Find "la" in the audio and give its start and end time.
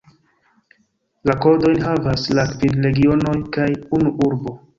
1.29-1.35, 2.39-2.47